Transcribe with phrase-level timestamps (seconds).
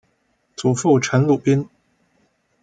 [0.55, 1.69] 祖父陈鲁宾。